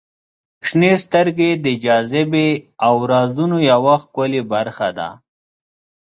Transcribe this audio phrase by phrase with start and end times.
[0.67, 2.49] •شنې سترګې د جاذبې
[2.85, 5.09] او رازونو یوه ښکلې برخه ده.